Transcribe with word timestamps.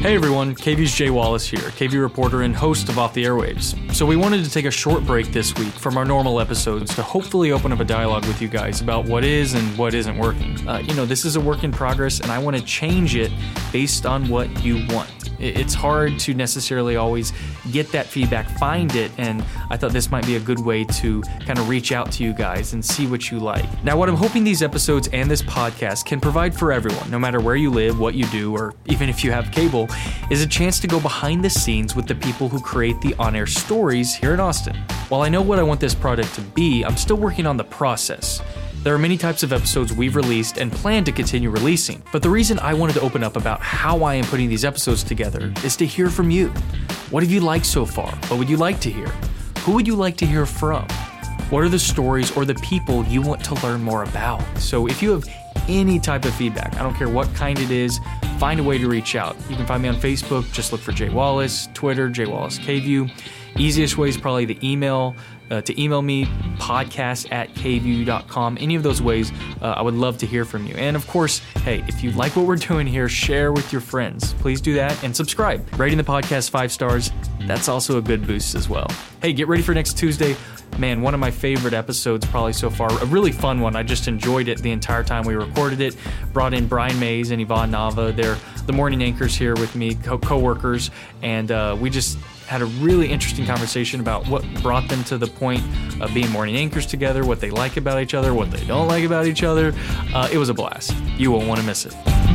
Hey 0.00 0.14
everyone, 0.14 0.54
KV's 0.54 0.94
Jay 0.94 1.10
Wallace 1.10 1.46
here, 1.46 1.60
KV 1.60 2.00
reporter 2.00 2.40
and 2.40 2.56
host 2.56 2.88
of 2.88 2.98
Off 2.98 3.12
the 3.12 3.22
Airwaves. 3.22 3.76
So, 3.94 4.06
we 4.06 4.16
wanted 4.16 4.42
to 4.42 4.50
take 4.50 4.64
a 4.64 4.70
short 4.70 5.04
break 5.04 5.30
this 5.30 5.54
week 5.56 5.74
from 5.74 5.98
our 5.98 6.06
normal 6.06 6.40
episodes 6.40 6.94
to 6.94 7.02
hopefully 7.02 7.52
open 7.52 7.70
up 7.70 7.80
a 7.80 7.84
dialogue 7.84 8.24
with 8.24 8.40
you 8.40 8.48
guys 8.48 8.80
about 8.80 9.04
what 9.04 9.26
is 9.26 9.52
and 9.52 9.76
what 9.76 9.92
isn't 9.92 10.16
working. 10.16 10.66
Uh, 10.66 10.78
you 10.78 10.94
know, 10.94 11.04
this 11.04 11.26
is 11.26 11.36
a 11.36 11.40
work 11.40 11.64
in 11.64 11.70
progress, 11.70 12.20
and 12.20 12.32
I 12.32 12.38
want 12.38 12.56
to 12.56 12.62
change 12.62 13.14
it 13.14 13.30
based 13.72 14.06
on 14.06 14.26
what 14.30 14.64
you 14.64 14.86
want. 14.88 15.19
It's 15.40 15.74
hard 15.74 16.18
to 16.20 16.34
necessarily 16.34 16.96
always 16.96 17.32
get 17.70 17.90
that 17.92 18.06
feedback, 18.06 18.48
find 18.58 18.94
it, 18.94 19.10
and 19.18 19.44
I 19.70 19.76
thought 19.76 19.92
this 19.92 20.10
might 20.10 20.26
be 20.26 20.36
a 20.36 20.40
good 20.40 20.60
way 20.60 20.84
to 20.84 21.22
kind 21.46 21.58
of 21.58 21.68
reach 21.68 21.92
out 21.92 22.12
to 22.12 22.24
you 22.24 22.32
guys 22.32 22.72
and 22.72 22.84
see 22.84 23.06
what 23.06 23.30
you 23.30 23.38
like. 23.38 23.64
Now, 23.82 23.96
what 23.96 24.08
I'm 24.08 24.16
hoping 24.16 24.44
these 24.44 24.62
episodes 24.62 25.08
and 25.08 25.30
this 25.30 25.42
podcast 25.42 26.04
can 26.04 26.20
provide 26.20 26.54
for 26.54 26.72
everyone, 26.72 27.10
no 27.10 27.18
matter 27.18 27.40
where 27.40 27.56
you 27.56 27.70
live, 27.70 27.98
what 27.98 28.14
you 28.14 28.24
do, 28.26 28.54
or 28.54 28.74
even 28.86 29.08
if 29.08 29.24
you 29.24 29.32
have 29.32 29.50
cable, 29.50 29.88
is 30.30 30.42
a 30.42 30.46
chance 30.46 30.78
to 30.80 30.86
go 30.86 31.00
behind 31.00 31.44
the 31.44 31.50
scenes 31.50 31.96
with 31.96 32.06
the 32.06 32.14
people 32.14 32.48
who 32.48 32.60
create 32.60 33.00
the 33.00 33.14
on 33.14 33.34
air 33.34 33.46
stories 33.46 34.14
here 34.14 34.34
in 34.34 34.40
Austin. 34.40 34.76
While 35.08 35.22
I 35.22 35.28
know 35.28 35.42
what 35.42 35.58
I 35.58 35.62
want 35.62 35.80
this 35.80 35.94
product 35.94 36.34
to 36.34 36.40
be, 36.40 36.84
I'm 36.84 36.96
still 36.96 37.16
working 37.16 37.46
on 37.46 37.56
the 37.56 37.64
process. 37.64 38.42
There 38.82 38.94
are 38.94 38.98
many 38.98 39.18
types 39.18 39.42
of 39.42 39.52
episodes 39.52 39.92
we've 39.92 40.16
released 40.16 40.56
and 40.56 40.72
plan 40.72 41.04
to 41.04 41.12
continue 41.12 41.50
releasing, 41.50 42.02
but 42.12 42.22
the 42.22 42.30
reason 42.30 42.58
I 42.60 42.72
wanted 42.72 42.94
to 42.94 43.02
open 43.02 43.22
up 43.22 43.36
about 43.36 43.60
how 43.60 44.02
I 44.04 44.14
am 44.14 44.24
putting 44.24 44.48
these 44.48 44.64
episodes 44.64 45.04
together 45.04 45.52
is 45.62 45.76
to 45.76 45.86
hear 45.86 46.08
from 46.08 46.30
you. 46.30 46.48
What 47.10 47.22
have 47.22 47.30
you 47.30 47.40
liked 47.40 47.66
so 47.66 47.84
far? 47.84 48.10
What 48.28 48.38
would 48.38 48.48
you 48.48 48.56
like 48.56 48.80
to 48.80 48.90
hear? 48.90 49.08
Who 49.64 49.72
would 49.72 49.86
you 49.86 49.96
like 49.96 50.16
to 50.16 50.26
hear 50.26 50.46
from? 50.46 50.88
What 51.50 51.62
are 51.62 51.68
the 51.68 51.78
stories 51.78 52.34
or 52.34 52.46
the 52.46 52.54
people 52.54 53.04
you 53.04 53.20
want 53.20 53.44
to 53.44 53.54
learn 53.66 53.82
more 53.82 54.04
about? 54.04 54.42
So 54.58 54.86
if 54.86 55.02
you 55.02 55.10
have 55.10 55.28
any 55.68 55.98
type 55.98 56.24
of 56.24 56.34
feedback, 56.34 56.74
I 56.76 56.82
don't 56.82 56.94
care 56.94 57.10
what 57.10 57.32
kind 57.34 57.58
it 57.58 57.70
is, 57.70 58.00
find 58.38 58.60
a 58.60 58.62
way 58.62 58.78
to 58.78 58.88
reach 58.88 59.14
out. 59.14 59.36
You 59.50 59.56
can 59.56 59.66
find 59.66 59.82
me 59.82 59.90
on 59.90 59.96
Facebook, 59.96 60.50
just 60.54 60.72
look 60.72 60.80
for 60.80 60.92
Jay 60.92 61.10
Wallace, 61.10 61.68
Twitter, 61.74 62.08
Jay 62.08 62.24
Wallace 62.24 62.58
KVUE. 62.58 63.10
Easiest 63.56 63.98
way 63.98 64.08
is 64.08 64.16
probably 64.16 64.44
the 64.44 64.58
email 64.62 65.14
uh, 65.50 65.60
to 65.62 65.82
email 65.82 66.00
me, 66.00 66.26
podcast 66.58 67.30
at 67.32 67.52
kvue.com. 67.54 68.56
Any 68.60 68.76
of 68.76 68.82
those 68.82 69.02
ways, 69.02 69.32
uh, 69.60 69.66
I 69.66 69.82
would 69.82 69.94
love 69.94 70.18
to 70.18 70.26
hear 70.26 70.44
from 70.44 70.66
you. 70.66 70.74
And 70.74 70.96
of 70.96 71.06
course, 71.06 71.40
hey, 71.64 71.84
if 71.88 72.04
you 72.04 72.12
like 72.12 72.36
what 72.36 72.46
we're 72.46 72.56
doing 72.56 72.86
here, 72.86 73.08
share 73.08 73.52
with 73.52 73.72
your 73.72 73.80
friends. 73.80 74.32
Please 74.34 74.60
do 74.60 74.74
that 74.74 75.02
and 75.02 75.14
subscribe. 75.14 75.66
Rating 75.78 75.98
the 75.98 76.04
podcast 76.04 76.50
five 76.50 76.70
stars, 76.70 77.10
that's 77.42 77.68
also 77.68 77.98
a 77.98 78.02
good 78.02 78.26
boost 78.26 78.54
as 78.54 78.68
well. 78.68 78.86
Hey, 79.22 79.32
get 79.32 79.48
ready 79.48 79.62
for 79.62 79.74
next 79.74 79.98
Tuesday. 79.98 80.36
Man, 80.78 81.02
one 81.02 81.14
of 81.14 81.20
my 81.20 81.32
favorite 81.32 81.74
episodes 81.74 82.24
probably 82.26 82.52
so 82.52 82.70
far. 82.70 82.90
A 83.02 83.06
really 83.06 83.32
fun 83.32 83.60
one. 83.60 83.74
I 83.74 83.82
just 83.82 84.06
enjoyed 84.06 84.46
it 84.46 84.58
the 84.62 84.70
entire 84.70 85.02
time 85.02 85.24
we 85.24 85.34
recorded 85.34 85.80
it. 85.80 85.96
Brought 86.32 86.54
in 86.54 86.68
Brian 86.68 86.98
Mays 87.00 87.32
and 87.32 87.42
Yvonne 87.42 87.72
Nava. 87.72 88.14
They're 88.14 88.38
the 88.66 88.72
morning 88.72 89.02
anchors 89.02 89.34
here 89.34 89.54
with 89.56 89.74
me, 89.74 89.96
co 89.96 90.38
workers, 90.38 90.92
and 91.22 91.50
uh, 91.50 91.76
we 91.78 91.90
just 91.90 92.18
had 92.50 92.62
a 92.62 92.66
really 92.66 93.08
interesting 93.08 93.46
conversation 93.46 94.00
about 94.00 94.26
what 94.26 94.44
brought 94.60 94.88
them 94.88 95.04
to 95.04 95.16
the 95.16 95.26
point 95.28 95.62
of 96.00 96.12
being 96.12 96.28
morning 96.32 96.56
anchors 96.56 96.84
together, 96.84 97.24
what 97.24 97.38
they 97.38 97.48
like 97.48 97.76
about 97.76 98.02
each 98.02 98.12
other, 98.12 98.34
what 98.34 98.50
they 98.50 98.64
don't 98.64 98.88
like 98.88 99.04
about 99.04 99.24
each 99.24 99.44
other. 99.44 99.72
Uh, 100.12 100.28
it 100.32 100.36
was 100.36 100.48
a 100.48 100.54
blast. 100.54 100.92
You 101.16 101.30
won't 101.30 101.46
want 101.46 101.60
to 101.60 101.66
miss 101.66 101.86
it. 101.86 102.29